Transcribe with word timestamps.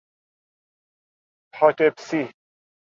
پاتبسی 1.53 2.33